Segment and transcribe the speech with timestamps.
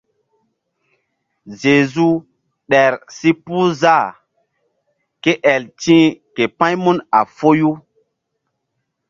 [1.59, 2.09] Zezu
[2.69, 4.07] ɗer si puh zah
[5.23, 7.71] ke el ti̧h k pa̧ymun a foyu.